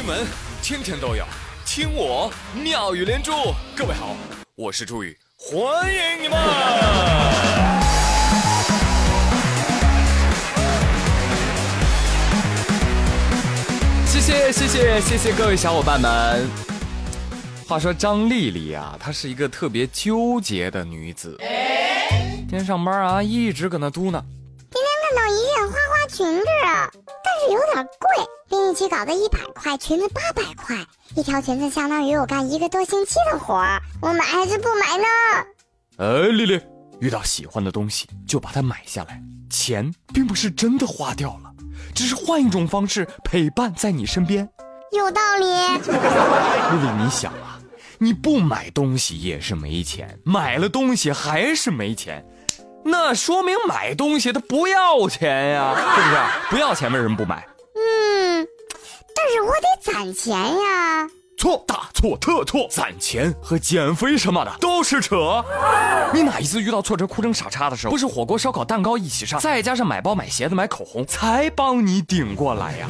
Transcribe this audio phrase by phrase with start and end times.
[0.00, 0.26] 新闻
[0.62, 1.26] 天天都有，
[1.66, 3.32] 听我妙语连珠。
[3.76, 4.16] 各位好，
[4.54, 6.38] 我是朱宇，欢迎你们！
[14.06, 16.48] 谢谢谢谢谢谢各位小伙伴们。
[17.68, 21.36] 话说张丽丽啊，她是一个特别纠结的女子。
[22.48, 24.22] 今天上班啊，一直搁那嘟囔。
[24.70, 26.46] 今天看到一件花花裙子
[27.40, 30.76] 是有点贵，另一期搞个一百块，裙子八百块，
[31.14, 35.04] 一条裙子相当于我干一个多星期的活儿，我买还是不买呢？
[35.96, 36.60] 哎，丽丽，
[37.00, 41.50] 遇到喜欢的东西就把它买下来，钱并不是真的花掉了，
[41.94, 44.46] 只是换一种方式陪伴在你身边。
[44.92, 45.46] 有道理。
[45.46, 47.58] 丽丽，你想啊，
[47.98, 52.22] 你不买东西也是没钱，买了东西还是没钱，
[52.84, 56.16] 那说明买东西它不要钱呀，是不是？
[56.50, 57.46] 不要钱为什么不买？
[57.74, 58.46] 嗯，
[59.14, 61.08] 但是我得攒钱呀。
[61.38, 62.68] 错，大错特错！
[62.70, 65.42] 攒钱和减肥什么的都是扯。
[66.12, 72.88] 你哪一次遇到挫折哭成傻叉的时候，不是火锅、烧烤、蛋糕一起上，再加上买包、买鞋子、买口红，才帮你顶过来呀？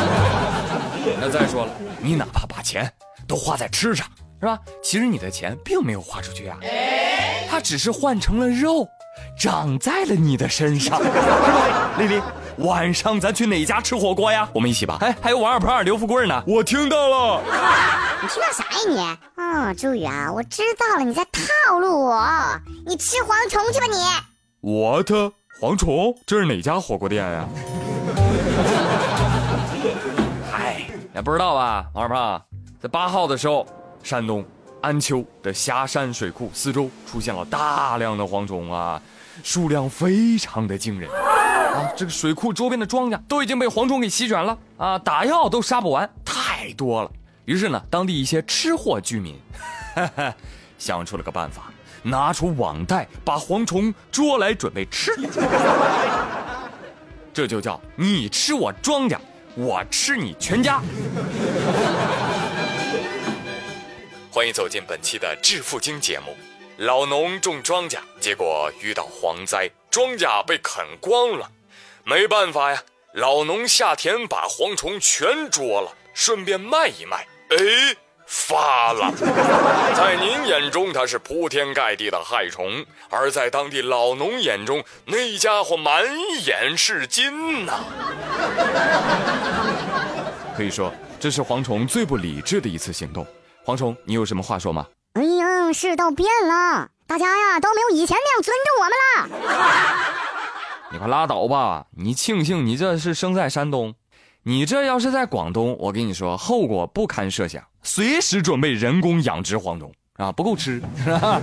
[1.18, 2.92] 那再说了，你哪怕把钱
[3.26, 4.06] 都花在吃上，
[4.40, 4.58] 是吧？
[4.82, 6.56] 其实你的钱并没有花出去啊，
[7.50, 8.86] 它只是换成了肉，
[9.38, 11.90] 长在了你的身上，是吧？
[11.98, 12.22] 丽丽，
[12.58, 14.48] 晚上咱去哪家吃火锅呀？
[14.54, 14.98] 我们一起吧。
[15.00, 16.42] 哎，还有王二胖、刘富贵呢。
[16.46, 17.42] 我听到了。
[18.22, 18.98] 你听到啥呀你？
[19.42, 22.24] 哦，朱宇啊，我知道了，你在套路我。
[22.86, 23.96] 你吃蝗虫去吧你。
[24.60, 25.10] What？
[25.60, 27.48] 蝗虫，这是哪家火锅店呀？
[30.50, 32.40] 嗨，也不知道吧，王二胖，
[32.80, 33.66] 在八号的时候，
[34.02, 34.44] 山东
[34.80, 39.00] 安丘的峡山水库四周出现了大量的蝗虫啊，
[39.42, 41.90] 数量非常的惊人啊！
[41.96, 47.10] 这个水库周边的庄稼都已经被蝗虫给席卷了啊，打药都杀不完，太多了。
[47.44, 49.38] 于是呢，当地一些吃货居民
[50.78, 51.70] 想出了个办法，
[52.02, 55.12] 拿出网袋把蝗虫捉来准备吃。
[57.32, 59.16] 这就叫你吃我庄稼，
[59.54, 60.80] 我吃你全家。
[64.38, 66.26] 欢迎走进本期的致富经节目。
[66.76, 71.50] 老农种庄稼，结果遇到蝗灾，庄稼被啃光了。
[72.04, 72.80] 没办法呀，
[73.14, 77.26] 老农下田把蝗虫全捉了，顺便卖一卖。
[77.48, 77.96] 哎，
[78.28, 79.12] 发了！
[79.96, 86.04] 在您眼中它是铺天盖地的害虫，而在当地老农眼中，那家伙满
[86.46, 87.84] 眼是金呐。
[90.56, 93.26] 可以说，这是蝗虫最不理智的一次行动。
[93.68, 94.86] 蝗虫，你有什么话说吗？
[95.12, 99.68] 哎呀，世道变了，大家呀都没有以前那样尊重我们了。
[100.90, 101.84] 你快拉倒吧！
[101.94, 103.94] 你庆幸你这是生在山东，
[104.42, 111.38] 你这要是在广东，我跟你说，后果不堪设想，随时准备人工养殖蝗虫啊，不够吃，是吧？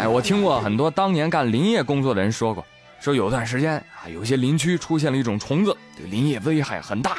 [0.00, 2.66] 哎，我听过很多当年干林业工作的人说过，
[2.98, 7.18] 说有段时间啊，有些林区出现了一种虫子，对林业危害很大，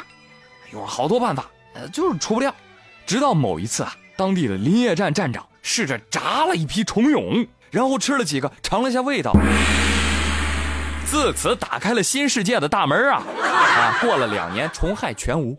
[0.74, 2.54] 用了好多办法，呃，就是除不掉。
[3.06, 9.32] 直到某一次啊，当地的林业站站长试着炸了一批虫蛹，然后吃了几个，尝了一下味道，
[11.06, 13.22] 自此打开了新世界的大门啊！
[13.40, 15.56] 啊，过了两年，虫害全无。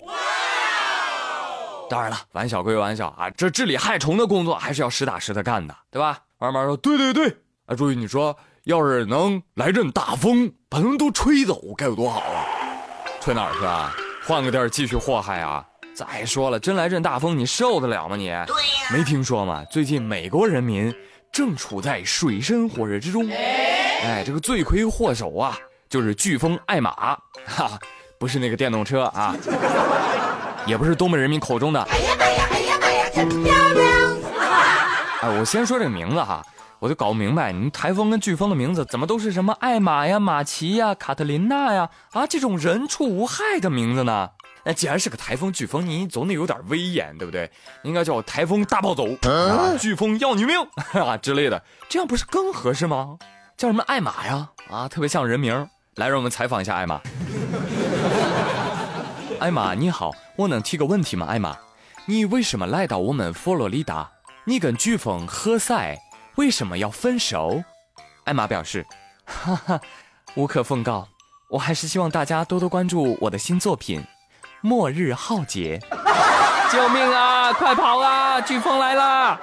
[1.90, 6.20] 当然了，玩笑归玩笑啊，这治理害虫的工作还是要实打实的干的，对吧？
[6.38, 7.34] 慢慢说，对对对。
[7.66, 12.44] 啊，注意你说，要是能来阵大风，把他们都吹走，该有多好啊！
[13.22, 13.96] 吹哪儿去啊？
[14.26, 15.66] 换个地儿继续祸害啊！
[15.98, 18.16] 再说了，真来阵大风，你受得了吗？
[18.16, 18.46] 你对呀，
[18.94, 19.66] 没听说吗？
[19.72, 20.94] 最近美国人民
[21.32, 23.28] 正处在水深火热之中。
[23.32, 25.58] 哎，这个罪魁祸首啊，
[25.90, 26.92] 就是飓风艾玛，
[27.48, 27.80] 哈，
[28.20, 29.36] 不是那个电动车啊，
[30.68, 31.82] 也不是东北人民口中的。
[31.82, 32.48] 哎呀妈呀！
[32.52, 33.10] 哎呀妈呀！
[33.12, 34.18] 真漂亮！
[35.24, 36.46] 哎，我先说这个名字哈，
[36.78, 44.30] 我就搞不明白，你们台风跟飓风的名字怎么都是什么艾玛呀、马奇呀、卡特琳娜呀啊这种人畜无害的名字呢？
[44.68, 47.50] 那既然是个台风、飓风，你总得有点威严，对不对？
[47.84, 50.58] 应该叫台风大暴走啊，飓风要你命
[51.02, 53.18] 啊之类的，这样不是更合适吗？
[53.56, 54.50] 叫什么艾玛呀？
[54.70, 55.70] 啊，特别像人名。
[55.96, 57.00] 来，让我们采访一下艾玛。
[59.40, 61.26] 艾玛，你好，我能提个问题吗？
[61.28, 61.56] 艾玛，
[62.06, 64.12] 你为什么来到我们佛罗里达？
[64.44, 65.98] 你跟飓风何塞
[66.36, 67.64] 为什么要分手？
[68.26, 68.86] 艾玛表示，
[69.24, 69.80] 哈哈，
[70.36, 71.08] 无可奉告。
[71.52, 74.04] 我还是希望大家多多关注我的新作品。
[74.68, 75.80] 末日浩劫！
[76.70, 77.54] 救命啊！
[77.54, 78.42] 快跑啊！
[78.42, 79.40] 飓风来啦！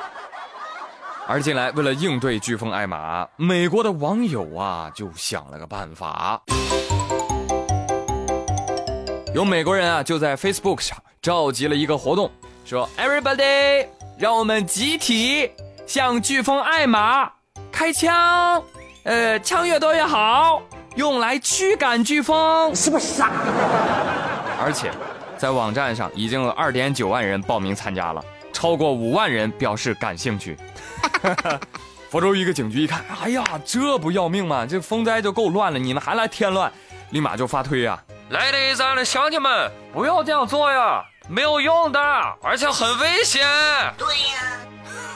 [1.27, 6.43] 而近来，为了应对飓风艾玛，美国的网友啊就想了个办法。
[9.35, 12.31] 有美国人啊就在 Facebook 上召集了一个活动，
[12.67, 13.87] 说 Everybody，
[14.19, 15.51] 让我们集体
[15.87, 17.33] 向飓风艾玛
[17.73, 18.63] 开枪，
[19.05, 20.61] 呃，枪越多越好，
[20.97, 22.77] 用来驱赶飓风。
[22.77, 23.31] 是不是傻？
[24.63, 24.91] 而且，
[25.45, 30.57] 在网站上已经有二点九万人报名参加了，超过五万人表示感兴趣。
[32.09, 34.65] 福州一个警局一看，哎呀，这不要命吗？
[34.65, 36.73] 这风灾就够乱了，你们还来添乱，
[37.11, 38.03] 立马就发推呀！
[38.31, 42.01] 来的咱的乡亲们，不要这样做呀，没有用的，
[42.43, 43.47] 而且很危险。
[43.99, 44.41] 对呀，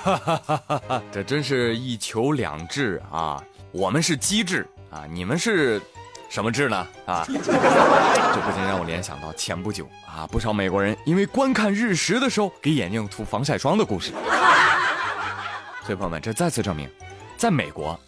[0.05, 1.03] 哈哈哈哈！
[1.11, 3.43] 这真是一球两制啊！
[3.73, 5.81] 我们是机智啊，你们是
[6.29, 6.87] 什么制呢？
[7.07, 14.13] 啊， 这不禁让我联想到前不久啊，不少美国人因为观看日食的时候给眼睛涂防晒霜的故事。
[15.85, 16.89] 所以朋友们，这再次证明，
[17.37, 17.99] 在美国，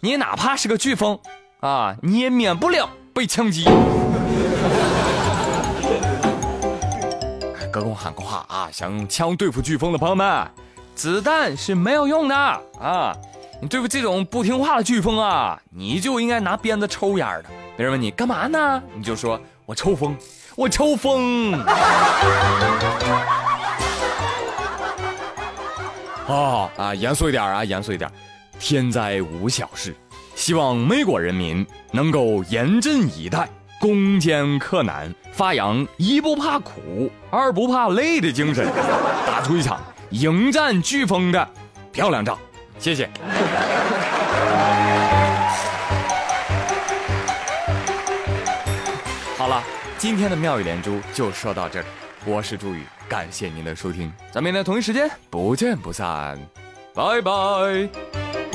[0.00, 1.18] 你哪怕是个飓风
[1.60, 3.64] 啊， 你也免不了被枪击。
[7.70, 10.50] 隔空喊个话啊，想用枪对付飓风的朋友们，
[10.94, 13.14] 子弹是没有用的啊！
[13.60, 17.44] 你对付这种不听话的飓风啊，你就应该拿鞭子抽烟的。
[17.74, 20.14] 别人问你干嘛呢，你就说我抽风，
[20.54, 21.52] 我抽风。
[26.28, 28.10] 啊啊，严肃一点啊，严肃一点。
[28.58, 29.94] 天灾无小事，
[30.34, 33.48] 希望美国人民能够严阵以待，
[33.80, 38.66] 攻坚克难，发扬一不怕苦，二不怕累的精神，
[39.26, 39.80] 打出一场
[40.10, 41.48] 迎战飓风的
[41.90, 42.38] 漂亮仗。
[42.78, 43.08] 谢谢。
[49.36, 49.62] 好了，
[49.98, 51.86] 今天的妙语连珠就说到这里。
[52.24, 56.38] 我是朱宇，感谢您的收听，咱们明天同一时间不见不散，
[56.94, 58.45] 拜拜。